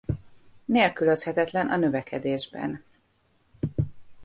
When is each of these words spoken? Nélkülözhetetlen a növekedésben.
Nélkülözhetetlen 0.65 1.67
a 1.69 1.77
növekedésben. 1.77 2.83